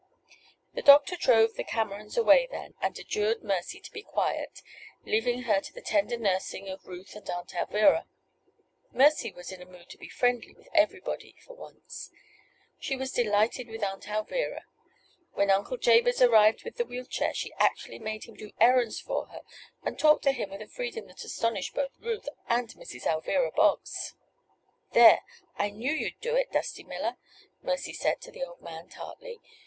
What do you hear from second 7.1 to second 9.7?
and Aunt Alvirah. Mercy was in a